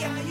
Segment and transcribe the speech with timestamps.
[0.00, 0.29] Baby,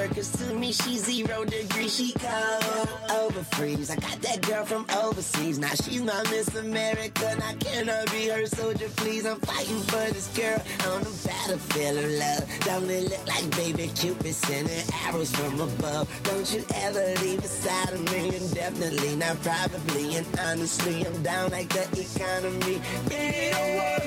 [0.00, 0.14] temperature.
[0.14, 1.94] Cause to me, she's zero degrees.
[1.94, 3.90] She cold over freeze.
[3.90, 5.58] I got that girl from overseas.
[5.58, 7.36] Now she's my Miss America.
[7.38, 9.26] Now can I be her soldier, please?
[9.26, 10.62] I'm fighting for this girl
[10.92, 12.60] on the battlefield of love.
[12.60, 16.08] Don't it look like baby Cupid sending arrows from above?
[16.24, 20.16] Don't you ever leave the side of me, and definitely not probably.
[20.16, 22.80] And honestly, I'm down like the economy.
[23.08, 23.99] Baby,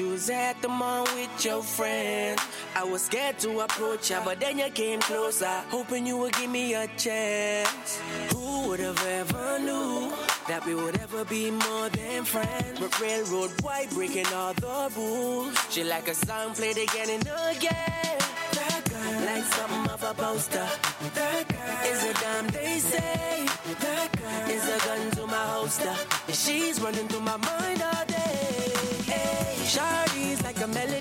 [0.00, 2.40] You was at the mall with your friends.
[2.74, 6.48] I was scared to approach ya, but then you came closer, hoping you would give
[6.48, 8.00] me a chance.
[8.32, 10.10] Who would have ever knew
[10.48, 12.80] that we would ever be more than friends?
[12.80, 15.54] But railroad white breaking all the rules.
[15.68, 18.16] She like a song played again and again.
[18.56, 20.66] That girl, like something off a poster.
[21.12, 23.46] That girl is a damn they say.
[23.80, 25.09] That girl is a gun
[25.70, 25.96] holster.
[26.26, 28.72] And she's running through my mind all day.
[29.06, 30.99] Hey, Shardy's like a melody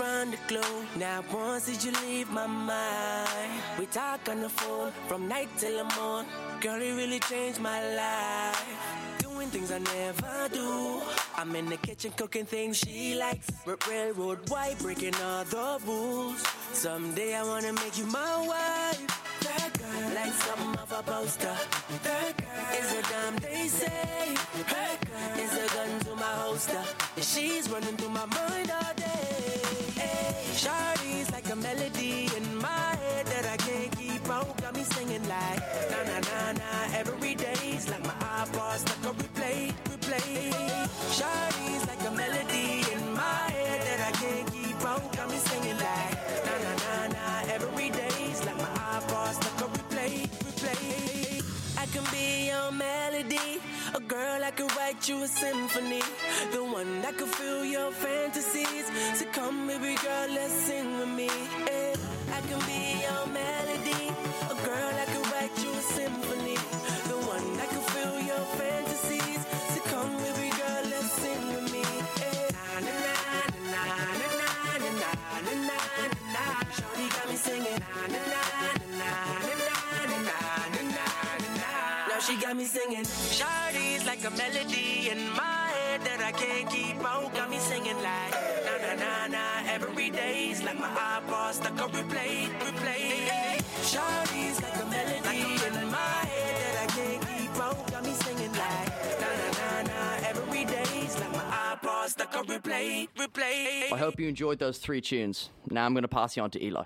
[0.00, 0.86] around the globe.
[0.96, 3.52] Now once did you leave my mind?
[3.78, 6.30] We talk on the phone from night till the morning.
[6.60, 9.18] Girl, it really changed my life.
[9.18, 11.02] Doing things I never do.
[11.36, 13.48] I'm in the kitchen cooking things she likes.
[13.88, 16.42] Railroad white breaking all the rules.
[16.72, 19.06] Someday I wanna make you my wife.
[19.40, 21.56] That girl, like something off a poster.
[22.04, 24.34] That girl is a dime, they say.
[24.72, 26.82] Her girl is a gun to my holster.
[27.20, 29.03] She's running through my mind all day
[30.64, 30.93] shine.
[54.94, 56.00] Write you a symphony,
[56.52, 58.86] the one that could fill your fantasies.
[59.14, 61.26] So come, baby girl, let's sing with me.
[61.26, 61.96] Yeah.
[62.32, 64.12] I can be your melody,
[64.50, 66.56] a girl I could write you a symphony,
[67.10, 69.40] the one that could fill your fantasies.
[69.74, 71.82] So come, baby girl, let's sing with me.
[72.20, 72.50] Yeah.
[72.74, 73.14] Na na
[73.72, 73.82] na na
[74.20, 74.48] na na
[74.78, 75.00] na
[75.42, 76.44] na na na na.
[76.76, 77.80] Shorty got me singing.
[77.98, 79.10] Na na na na
[79.42, 80.36] na na na
[80.74, 80.88] na
[81.58, 82.08] na.
[82.08, 83.04] Now she got me singing.
[84.04, 87.34] Shawty's like a melody in my head that I can't keep out.
[87.34, 88.32] Got me singing like
[88.66, 93.62] na na na na every day's like my iPod stuck on replay, replay.
[93.82, 97.90] Shawty's like a melody in my head that I can't keep out.
[97.90, 98.88] Got me singing like
[99.20, 103.92] na na na na every day's like my iPod stuck on replay, replay.
[103.92, 105.50] I hope you enjoyed those three tunes.
[105.70, 106.84] Now I'm going to pass you on to Eli.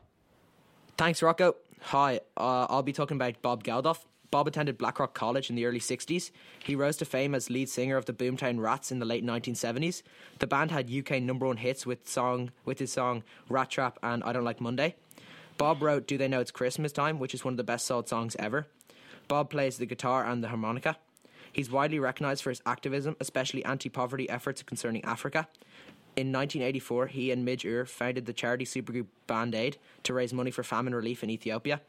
[0.97, 1.57] Thanks, Rocco.
[1.81, 4.05] Hi, uh, I'll be talking about Bob Geldof.
[4.31, 6.31] Bob attended Blackrock College in the early 60s.
[6.63, 10.03] He rose to fame as lead singer of the Boomtown Rats in the late 1970s.
[10.39, 14.23] The band had UK number one hits with song with his song Rat Trap and
[14.25, 14.97] I Don't Like Monday.
[15.57, 18.09] Bob wrote Do They Know It's Christmas Time, which is one of the best sold
[18.09, 18.67] songs ever.
[19.29, 20.97] Bob plays the guitar and the harmonica.
[21.53, 25.49] He's widely recognised for his activism, especially anti poverty efforts concerning Africa.
[26.17, 30.51] In 1984, he and Midge Ure founded the charity supergroup Band Aid to raise money
[30.51, 31.81] for famine relief in Ethiopia.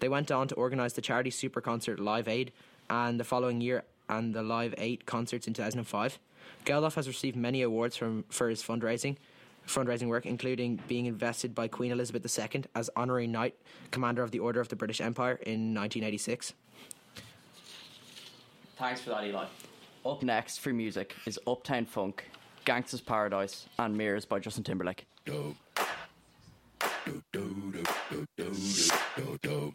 [0.00, 2.52] They went on to organise the charity super concert Live Aid
[2.90, 6.18] and the following year and the Live 8 concerts in 2005.
[6.64, 9.16] Geldof has received many awards from, for his fundraising
[9.66, 13.54] fundraising work, including being invested by Queen Elizabeth II as Honorary Knight,
[13.90, 16.54] Commander of the Order of the British Empire in 1986.
[18.78, 19.46] Thanks for that, Eli.
[20.04, 22.30] Up next for music is Uptown Funk,
[22.64, 25.06] Gangsta's Paradise, and Mirrors by Justin Timberlake.
[28.36, 29.72] This shit that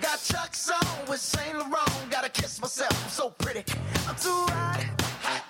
[0.00, 2.10] Got Chuck's on with Saint Laurent.
[2.10, 3.64] Gotta kiss myself, I'm so pretty.
[4.08, 5.49] I'm too hot.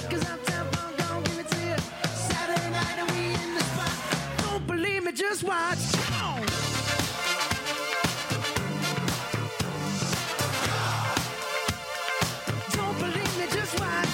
[5.21, 5.77] Just watch.
[12.73, 14.09] Don't believe me, just watch.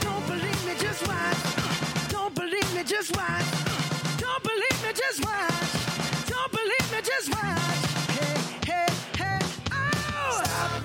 [0.00, 2.08] Don't believe me, just watch.
[2.08, 3.44] Don't believe me, just watch.
[4.18, 5.70] Don't believe me, just watch.
[6.28, 7.82] Don't believe me, just watch.
[8.16, 8.36] Hey,
[8.70, 8.86] hey,
[9.18, 9.38] hey,
[9.72, 10.42] oh!
[10.44, 10.82] Stop.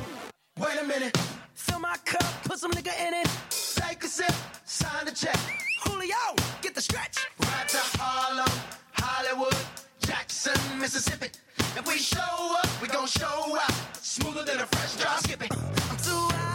[0.57, 1.15] Wait a minute.
[1.53, 3.29] Fill my cup, some nigga in it.
[3.49, 4.33] Take a sip,
[4.65, 5.39] sign the check.
[5.85, 7.25] Julio, get the stretch.
[7.39, 8.51] Right to Harlem,
[8.91, 9.55] Hollywood,
[10.01, 11.29] Jackson, Mississippi.
[11.77, 13.71] If we show up, we gon' show out.
[13.95, 15.19] Smoother than a fresh drop.
[15.19, 15.53] Skip it.
[15.53, 16.48] I'm too hot.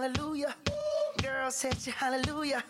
[0.00, 0.54] Hallelujah.
[1.22, 2.64] Girls hit you, hallelujah.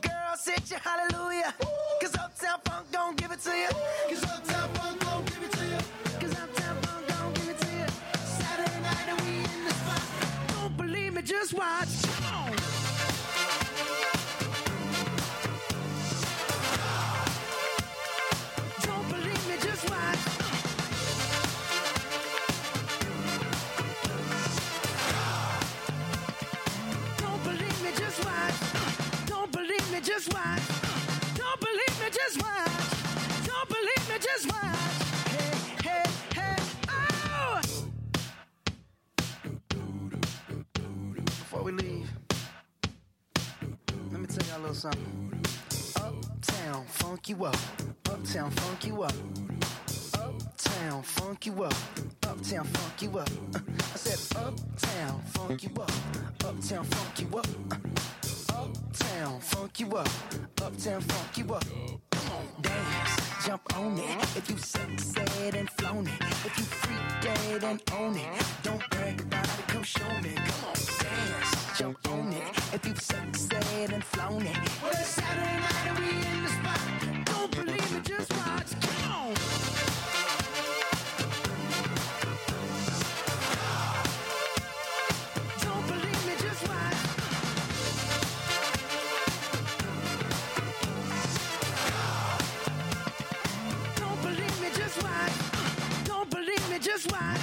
[0.00, 1.52] Girls hit you, hallelujah.
[2.00, 3.68] Cause Uptown Funk don't give it to you.
[4.08, 6.20] Cause Uptown Funk don't give it to you.
[6.20, 7.86] Cause Uptown Funk don't give it to you.
[8.24, 10.02] Saturday night and we in the spot.
[10.50, 12.17] Don't believe me, just watch.
[44.92, 45.44] Something.
[45.96, 47.77] Uptown, funk you up.
[74.18, 74.56] It.
[74.82, 76.80] Well, it's Saturday night and we in the spot.
[77.24, 78.70] Don't believe me, just watch.
[78.80, 79.34] Come on.
[85.62, 86.98] Don't believe me, just watch.
[93.96, 95.32] Don't believe me, just watch.
[96.04, 97.40] Don't believe me, just watch.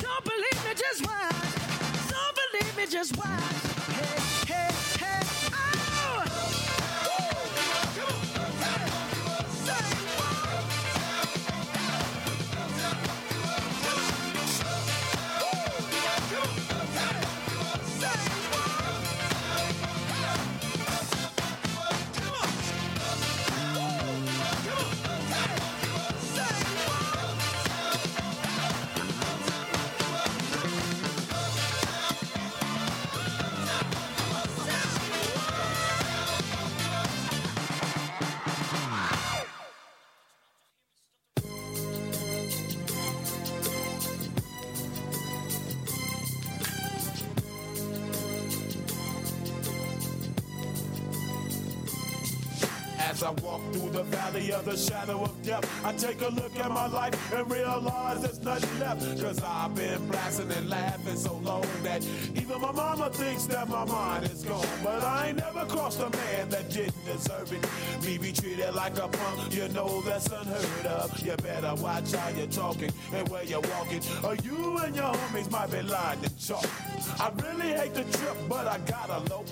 [0.00, 1.34] Don't believe me, just watch.
[2.10, 3.53] Don't believe me, just watch.
[63.14, 64.66] Thinks that my mind is gone.
[64.82, 67.64] But I ain't never crossed a man that didn't deserve it.
[68.04, 71.18] Me be treated like a punk, you know that's unheard of.
[71.20, 74.02] You better watch how you're talking and where you're walking.
[74.22, 76.68] Or you and your homies might be lying to chalk.
[77.20, 79.44] I really hate the trip, but I gotta low.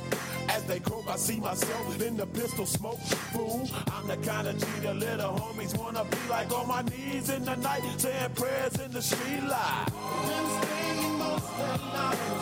[0.49, 3.01] As they croak, I see myself in the pistol smoke.
[3.33, 7.31] Fool, I'm the kind of G the little homies wanna be like on my knees
[7.31, 9.87] in the night, saying prayers in the street light.
[10.27, 12.42] Been spending most their lives living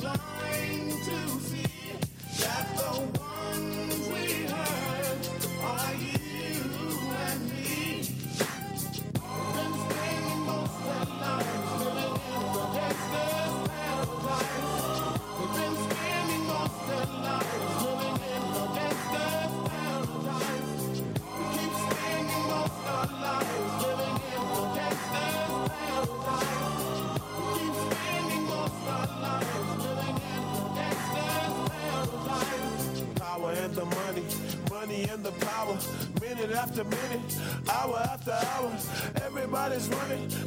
[0.00, 1.92] blind to see
[2.40, 3.25] that the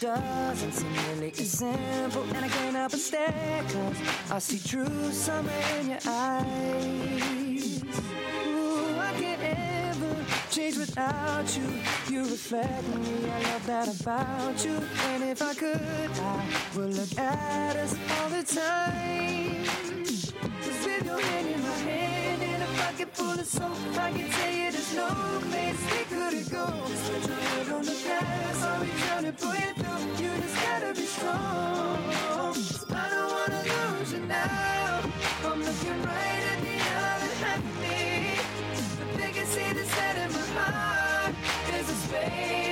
[0.00, 2.22] Doesn't seem really as simple.
[2.34, 3.96] And I can't help but stare Cause
[4.30, 7.82] I see true somewhere in your eyes.
[8.46, 10.16] Ooh, I can't ever
[10.50, 11.68] change without you.
[12.08, 14.80] You reflect me, I love that about you.
[15.08, 16.44] And if I could, I
[16.76, 19.64] would look at us all the time.
[20.62, 24.30] Cause with your hand in my hand and a pocket full of soap, I can
[24.30, 26.66] tell you no place we couldn't go.
[26.88, 30.24] Just put your head on the past, I'll be trying to pull you through.
[30.24, 31.98] You just gotta be strong.
[32.90, 33.62] I don't wanna
[33.98, 35.00] lose you now.
[35.44, 38.38] I'm looking right at the other half of me.
[38.98, 41.34] The biggest see the set in my heart.
[41.68, 42.69] There's a space,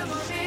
[0.00, 0.37] Oh, it's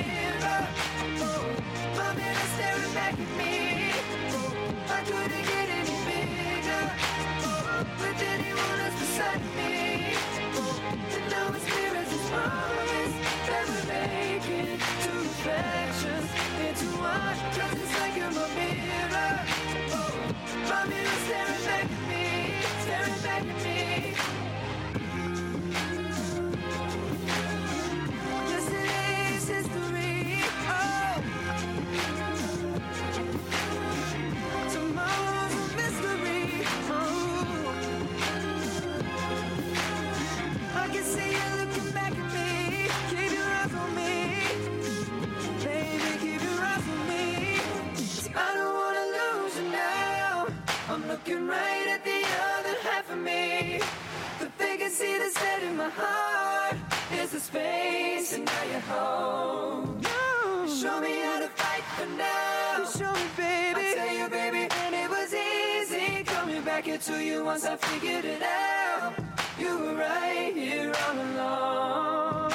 [67.02, 69.14] back into you once I figured it out.
[69.58, 72.54] You were right here all along.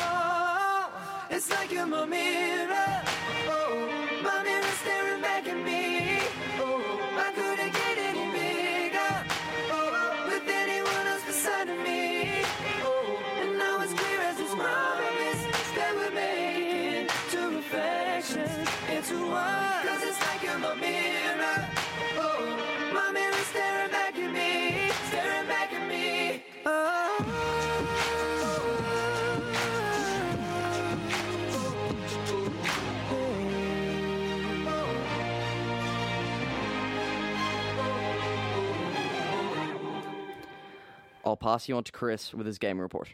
[1.31, 3.03] It's like you're my mirror.
[3.49, 3.89] Oh,
[4.23, 6.21] my mirror staring back at me.
[6.61, 6.83] Oh,
[7.17, 9.25] I couldn't get any bigger.
[9.71, 12.43] Oh, with anyone else beside me.
[12.85, 15.43] Oh, and now it's clear as this promise
[15.77, 17.09] that we're making
[17.57, 19.66] reflections one.
[41.37, 43.11] I'll pass you on to Chris with his game report.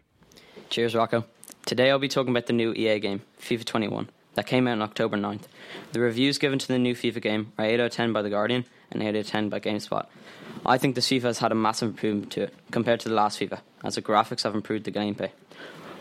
[0.70, 1.24] Cheers, Rocco.
[1.66, 4.82] Today I'll be talking about the new EA game, FIFA 21, that came out on
[4.82, 5.46] October 9th.
[5.90, 8.30] The reviews given to the new FIFA game are 8 out of 10 by The
[8.30, 10.06] Guardian and 8 out of 10 by GameSpot.
[10.64, 13.40] I think this FIFA has had a massive improvement to it compared to the last
[13.40, 15.30] FIFA, as the graphics have improved the gameplay.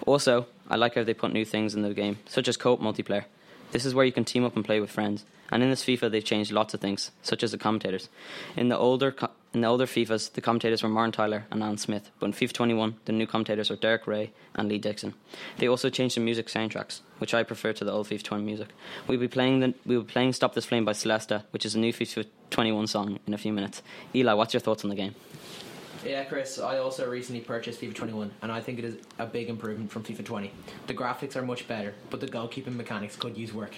[0.05, 3.23] Also, I like how they put new things in the game, such as co-op multiplayer.
[3.71, 5.25] This is where you can team up and play with friends.
[5.51, 8.09] And in this FIFA, they've changed lots of things, such as the commentators.
[8.55, 11.77] In the older co- in the older FIFAs, the commentators were Martin Tyler and Alan
[11.77, 15.13] Smith, but in FIFA 21, the new commentators are Derek Ray and Lee Dixon.
[15.57, 18.69] They also changed the music soundtracks, which I prefer to the old FIFA 20 music.
[19.07, 21.79] We'll be playing the, we'll be playing "Stop This Flame" by Celeste, which is a
[21.79, 23.81] new FIFA 21 song, in a few minutes.
[24.15, 25.15] Eli, what's your thoughts on the game?
[26.05, 29.49] Yeah, Chris, I also recently purchased FIFA 21, and I think it is a big
[29.49, 30.51] improvement from FIFA 20.
[30.87, 33.75] The graphics are much better, but the goalkeeping mechanics could use work.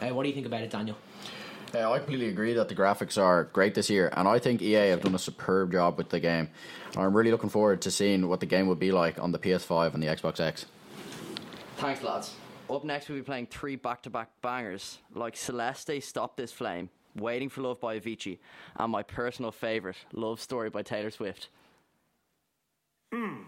[0.00, 0.96] Uh, what do you think about it, Daniel?
[1.74, 4.88] Yeah, I completely agree that the graphics are great this year, and I think EA
[4.90, 6.48] have done a superb job with the game.
[6.96, 9.94] I'm really looking forward to seeing what the game will be like on the PS5
[9.94, 10.66] and the Xbox X.
[11.76, 12.34] Thanks, lads.
[12.70, 16.88] Up next, we'll be playing three back to back bangers like Celeste Stop This Flame,
[17.14, 18.38] Waiting for Love by Avicii,
[18.76, 21.48] and my personal favourite, Love Story by Taylor Swift.
[23.12, 23.38] My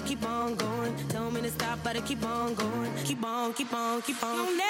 [0.00, 0.94] keep on going.
[1.08, 2.92] Tell me to stop, but I keep on going.
[3.04, 4.69] Keep on, keep on, keep on.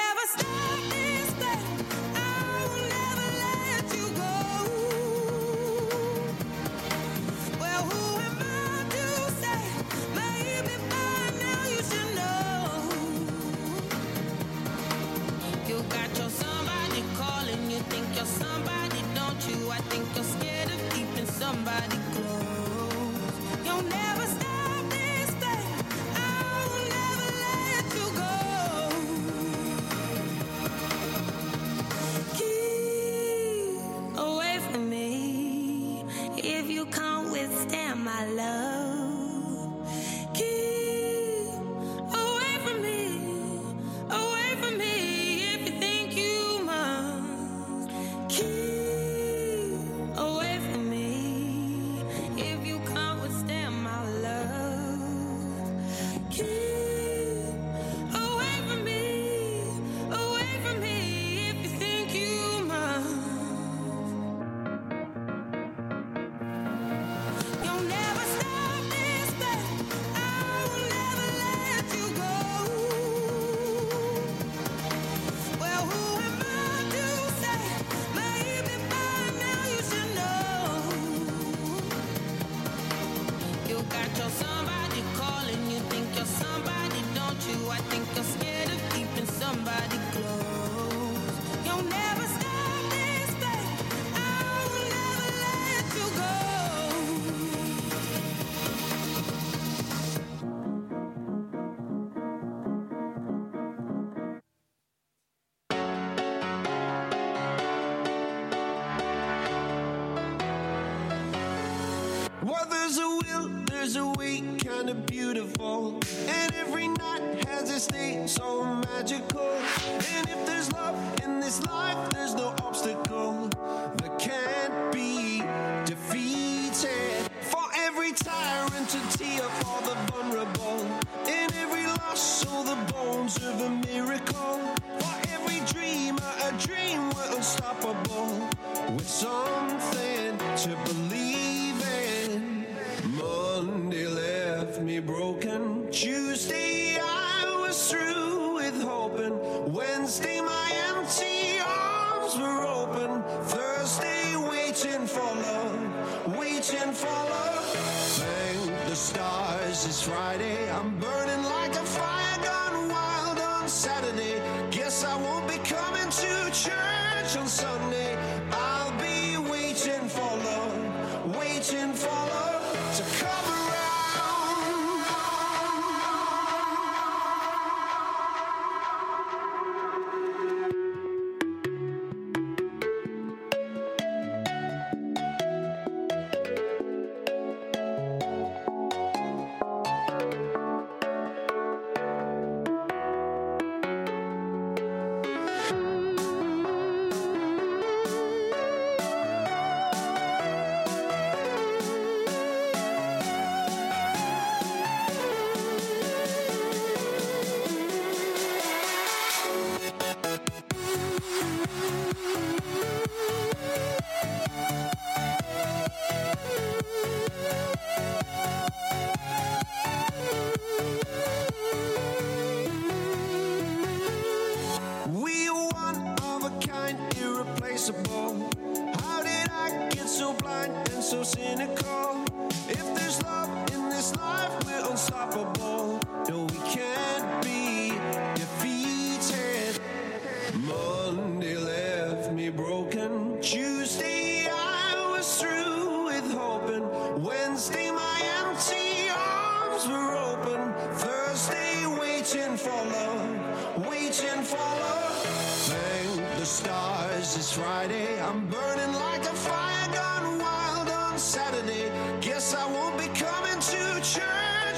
[171.73, 172.20] Waiting for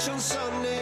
[0.09, 0.72] on Sunday.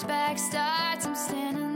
[0.00, 1.06] Flashback starts.
[1.06, 1.69] I'm standing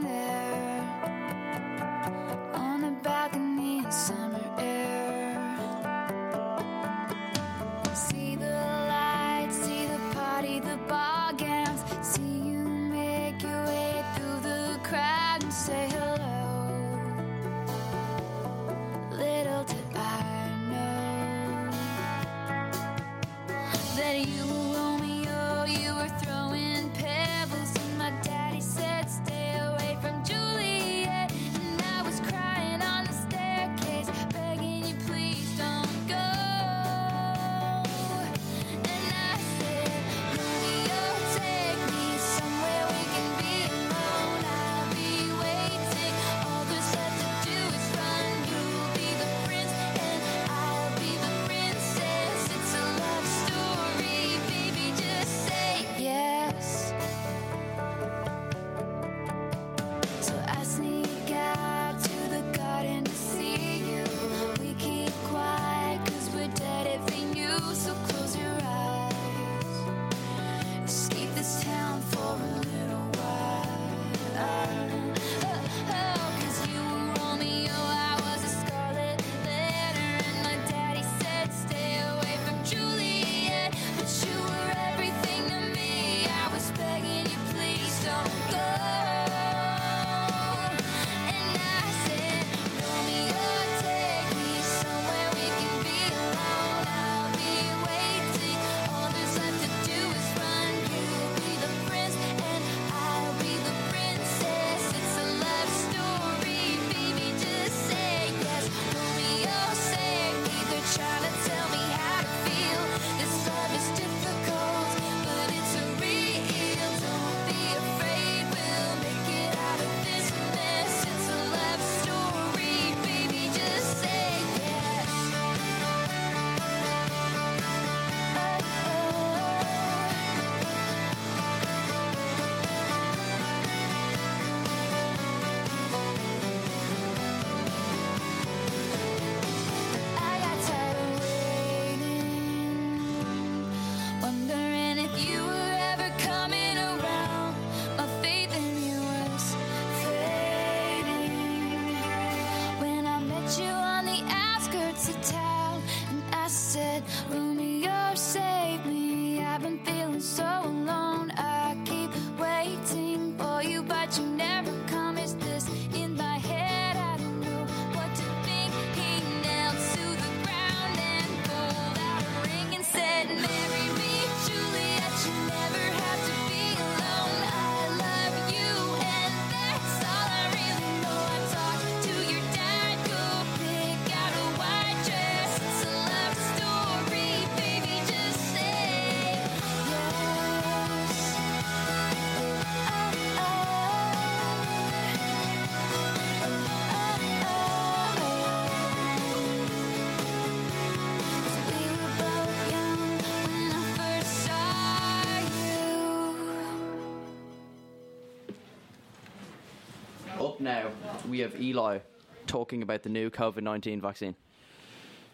[211.35, 211.99] we have Eli
[212.47, 214.37] talking about the new COVID 19 vaccine.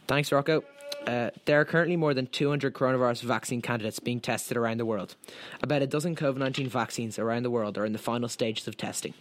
[0.06, 0.64] Thanks, Rocco.
[1.06, 5.14] Uh, there are currently more than 200 coronavirus vaccine candidates being tested around the world.
[5.62, 8.78] About a dozen COVID 19 vaccines around the world are in the final stages of
[8.78, 9.12] testing.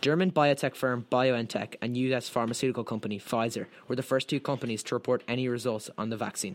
[0.00, 4.94] German biotech firm BioNTech and US pharmaceutical company Pfizer were the first two companies to
[4.94, 6.54] report any results on the vaccine.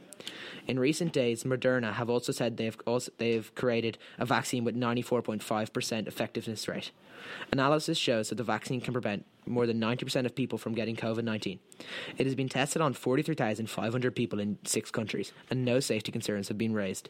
[0.68, 2.78] In recent days, Moderna have also said they've
[3.18, 6.92] they've created a vaccine with 94.5% effectiveness rate.
[7.52, 11.24] Analysis shows that the vaccine can prevent more than 90% of people from getting COVID
[11.24, 11.60] 19.
[12.18, 16.58] It has been tested on 43,500 people in six countries, and no safety concerns have
[16.58, 17.10] been raised.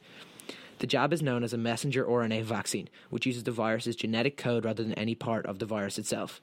[0.82, 4.66] The jab is known as a messenger RNA vaccine, which uses the virus's genetic code
[4.66, 6.42] rather than any part of the virus itself.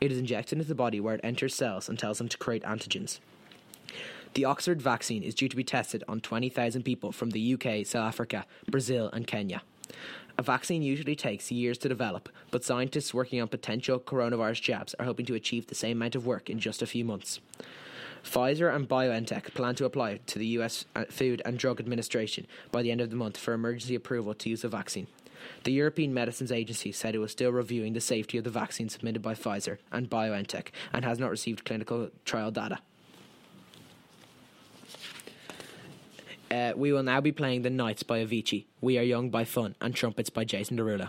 [0.00, 2.62] It is injected into the body where it enters cells and tells them to create
[2.62, 3.18] antigens.
[4.34, 8.06] The Oxford vaccine is due to be tested on 20,000 people from the UK, South
[8.06, 9.62] Africa, Brazil, and Kenya.
[10.38, 15.06] A vaccine usually takes years to develop, but scientists working on potential coronavirus jabs are
[15.06, 17.40] hoping to achieve the same amount of work in just a few months.
[18.24, 22.90] Pfizer and BioNTech plan to apply to the US Food and Drug Administration by the
[22.90, 25.06] end of the month for emergency approval to use the vaccine.
[25.64, 29.22] The European Medicines Agency said it was still reviewing the safety of the vaccine submitted
[29.22, 32.78] by Pfizer and BioNTech and has not received clinical trial data.
[36.50, 39.74] Uh, we will now be playing The Nights by Avicii, We Are Young by Fun,
[39.80, 41.08] and Trumpets by Jason Derulo.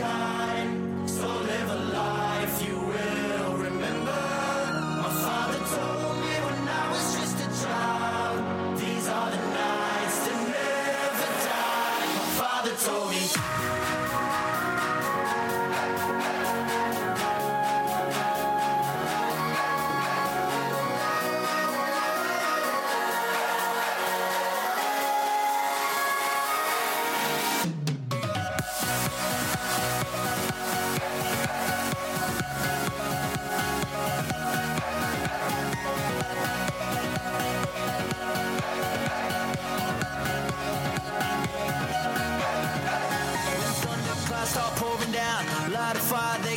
[0.00, 0.59] this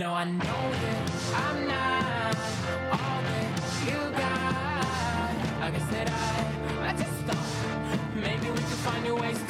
[0.00, 2.34] No, I know that I'm not
[2.90, 3.52] all that
[3.84, 5.60] you got.
[5.60, 9.49] I guess that I, I just thought maybe we could find new ways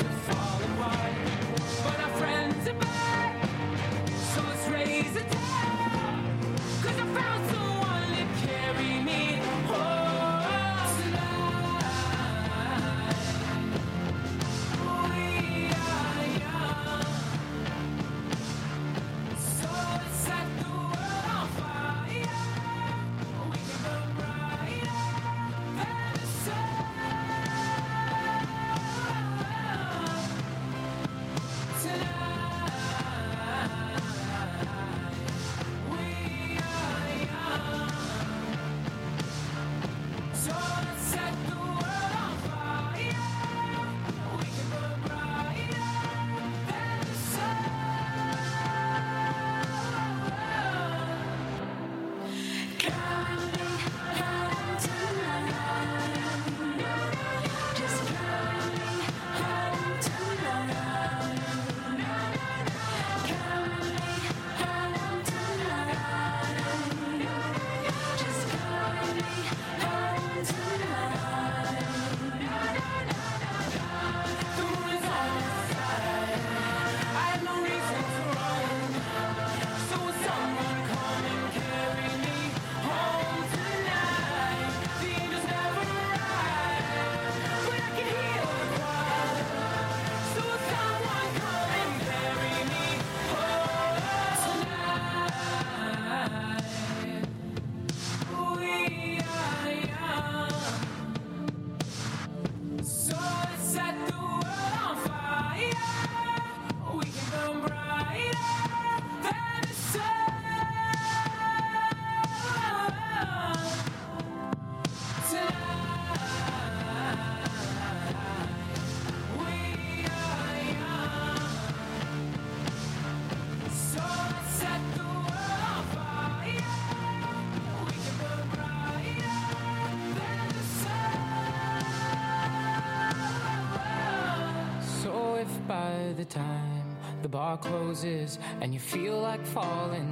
[136.30, 140.09] time, the bar closes and you feel like falling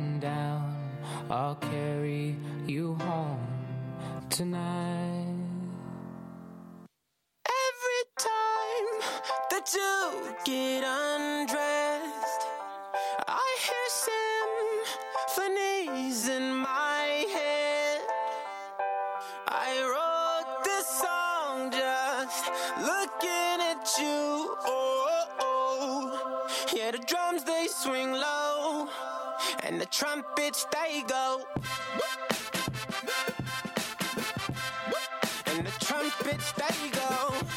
[27.88, 28.86] swing low,
[29.62, 31.40] and the trumpets they go.
[35.46, 37.47] And the trumpets they go.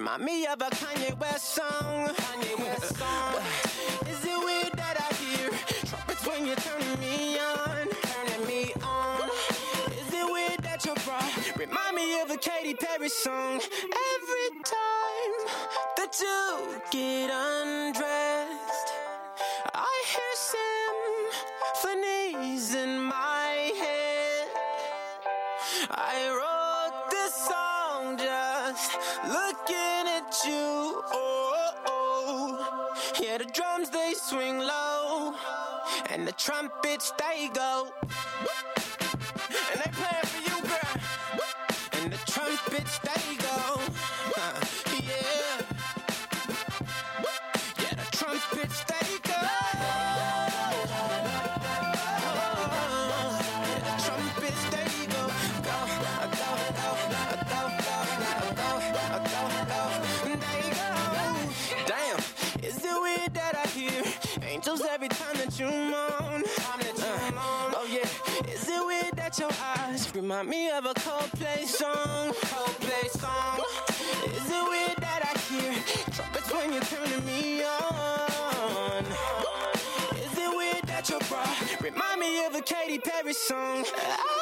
[0.00, 2.08] Remind me of a Kanye West song.
[2.14, 3.34] Kanye West song.
[4.08, 5.50] Is it weird that I hear
[5.84, 7.86] trumpets when you're turning me on?
[8.08, 9.28] Turning me on.
[9.92, 11.20] Is it weird that your bra
[11.54, 13.60] remind me of a Katy Perry song?
[14.16, 15.34] Every time
[15.98, 18.94] the two get undressed,
[19.74, 20.34] I hear
[21.84, 24.48] symphonies in my head.
[25.90, 26.39] I
[34.30, 35.34] swing low,
[36.10, 37.88] and the trumpets they go.
[64.92, 66.42] Every time that you moan?
[66.42, 72.32] Uh, oh yeah, is it weird that your eyes remind me of a Coldplay song?
[72.32, 73.60] Coldplay song.
[74.24, 75.74] Is it weird that I hear
[76.12, 79.04] trumpets when you're turning me on?
[80.16, 81.46] Is it weird that your bra
[81.80, 83.84] remind me of a Katy Perry song?
[83.84, 84.39] Every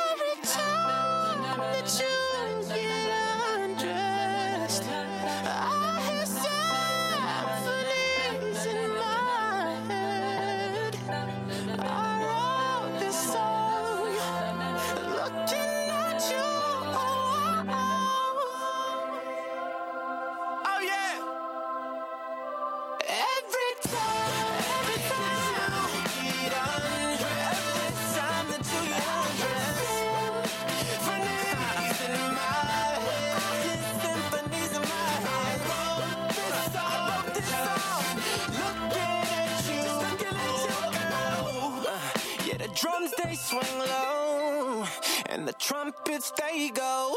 [46.09, 47.15] trumpets they go.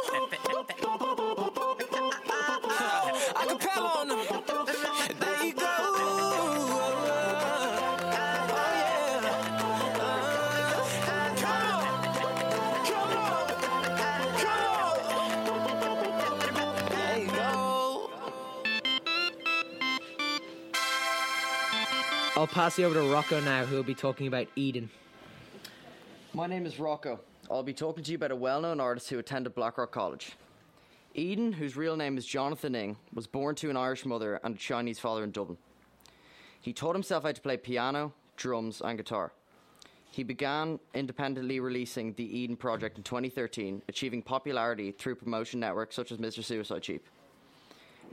[3.36, 4.20] Acapella on them.
[5.20, 5.66] There you go.
[8.06, 9.32] Yeah.
[12.96, 13.38] Come on.
[14.38, 14.78] Come on.
[16.42, 16.76] Come on.
[16.90, 18.10] There you go.
[22.36, 24.90] I'll pass you over to Rocco now, who will be talking about Eden.
[26.34, 27.20] My name is Rocco.
[27.52, 30.38] I'll be talking to you about a well known artist who attended Blackrock College.
[31.14, 34.58] Eden, whose real name is Jonathon Ng, was born to an Irish mother and a
[34.58, 35.58] Chinese father in Dublin.
[36.62, 39.34] He taught himself how to play piano, drums, and guitar.
[40.12, 46.14] He began independently releasing the Eden Project in 2013, achieving popularity through promotion networks such
[46.14, 46.42] as Mr.
[46.42, 47.06] Suicide Sheep.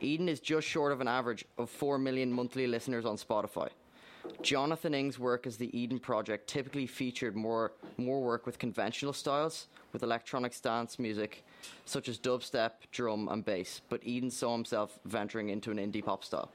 [0.01, 3.69] Eden is just short of an average of 4 million monthly listeners on Spotify.
[4.43, 9.67] Jonathon Ng's work as the Eden Project typically featured more, more work with conventional styles,
[9.93, 11.45] with electronic dance music,
[11.85, 16.25] such as dubstep, drum, and bass, but Eden saw himself venturing into an indie pop
[16.25, 16.51] style.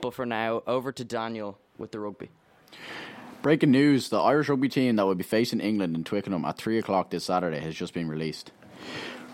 [0.00, 2.30] But for now, over to Daniel with the rugby.
[3.42, 6.78] Breaking news the Irish rugby team that will be facing England in Twickenham at 3
[6.78, 8.52] o'clock this Saturday has just been released.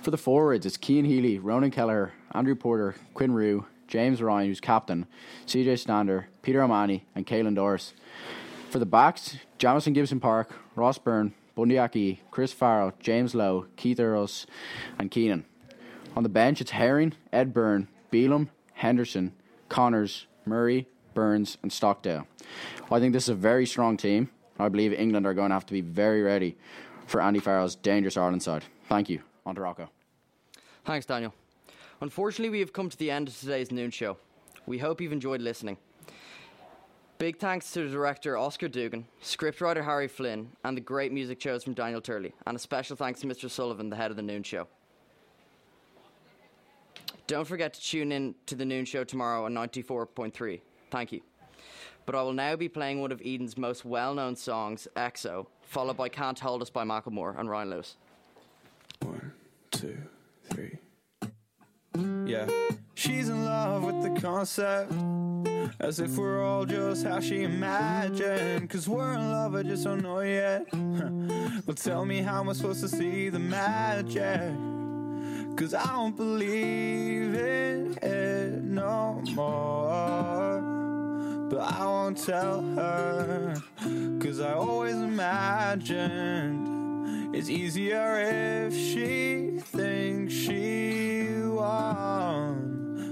[0.03, 4.61] For the forwards, it's Cian Healy, Ronan Kelleher, Andrew Porter, Quinn Roux, James Ryan, who's
[4.61, 5.07] captain,
[5.47, 7.95] CJ Stander, Peter O'Mahony, and Caelan Doris.
[8.70, 13.99] For the backs, Jamison Gibson Park, Ross Byrne, Bundee Aki, Chris Farrell, James Lowe, Keith
[13.99, 14.47] Earls,
[14.99, 15.45] and Keenan.
[16.14, 19.32] On the bench, it's Herring, Ed Byrne, Bealham, Henderson,
[19.68, 22.26] Connors, Murray, Burns, and Stockdale.
[22.91, 24.30] I think this is a very strong team.
[24.59, 26.57] I believe England are going to have to be very ready
[27.07, 28.64] for Andy Farrell's dangerous Ireland side.
[28.89, 29.22] Thank you.
[29.47, 29.91] On to Rocco.
[30.84, 31.34] Thanks, Daniel.
[32.01, 34.16] Unfortunately, we have come to the end of today's noon show.
[34.66, 35.78] We hope you've enjoyed listening.
[37.18, 41.64] Big thanks to the director Oscar Dugan, scriptwriter Harry Flynn, and the great music chose
[41.64, 43.51] from Daniel Turley, and a special thanks to Mr.
[43.51, 44.68] Sullivan, the head of the noon show.
[47.26, 50.61] Don't forget to tune in to the noon show tomorrow on 94.3.
[50.92, 51.20] Thank you.
[52.07, 55.96] But I will now be playing one of Eden's most well known songs, XO, followed
[55.96, 57.96] by Can't Hold Us by Macklemore and Ryan Lewis.
[59.01, 59.32] One,
[59.72, 59.99] two,
[60.44, 60.78] three.
[62.26, 62.46] Yeah.
[62.94, 64.92] She's in love with the concept.
[65.80, 68.68] As if we're all just how she imagined.
[68.68, 70.66] Cause we're in love, I just don't know yet.
[70.72, 74.53] well, tell me how am I supposed to see the magic?
[75.57, 80.61] Cause I don't believe in it no more.
[81.51, 83.55] But I won't tell her.
[84.20, 86.78] Cause I always imagined
[87.34, 91.28] it's easier if she thinks she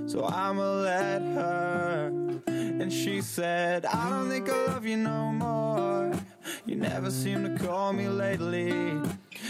[0.07, 2.13] So I'ma let her.
[2.47, 6.13] And she said, I don't think I love you no more.
[6.65, 8.71] You never seem to call me lately.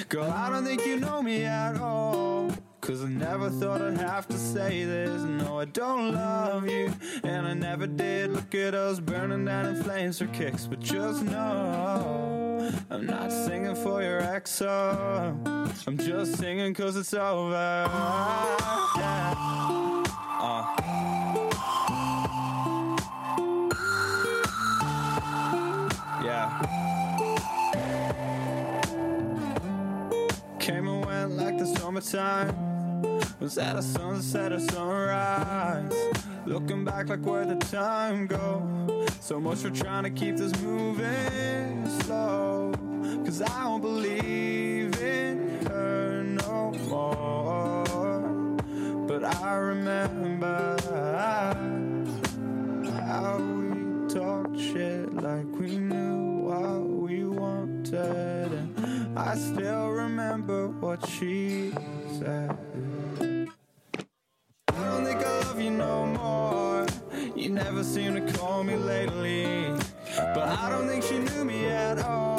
[0.09, 2.51] Girl, I don't think you know me at all.
[2.80, 5.22] Cause I never thought I'd have to say this.
[5.22, 6.92] No, I don't love you.
[7.24, 8.30] And I never did.
[8.30, 10.66] Look at us burning down in flames for kicks.
[10.66, 12.36] But just know,
[12.90, 17.52] I'm not singing for your ex, I'm just singing cause it's over.
[18.96, 19.34] Yeah.
[20.40, 20.76] Uh.
[26.24, 26.48] Yeah.
[30.59, 32.54] Came and went like the summertime.
[33.40, 35.92] Was at a sunset or sunrise.
[36.46, 41.88] Looking back like where the time go So much for trying to keep this moving
[42.02, 42.45] slow
[43.27, 48.57] Cause I don't believe in her no more.
[49.09, 50.77] But I remember
[53.03, 58.53] how we talked shit like we knew what we wanted.
[58.53, 61.72] And I still remember what she
[62.20, 62.57] said.
[64.68, 66.87] I don't think I love you no more.
[67.35, 69.66] You never seem to call me lately.
[70.16, 72.36] But I don't think she knew me at all.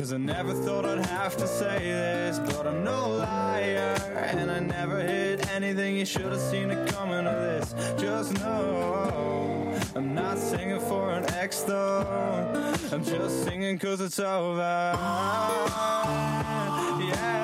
[0.00, 2.38] Cause I never thought I'd have to say this.
[2.38, 3.94] But I'm no liar.
[4.32, 5.98] And I never hid anything.
[5.98, 7.74] You should have seen it coming of this.
[8.00, 12.74] Just know I'm not singing for an ex though.
[12.90, 14.58] I'm just singing cause it's over.
[17.02, 17.39] Yeah.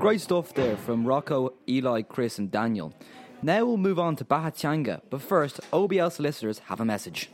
[0.00, 2.94] Great stuff there from Rocco, Eli, Chris, and Daniel.
[3.42, 7.28] Now we'll move on to Bahatianga, but first, OBL solicitors have a message.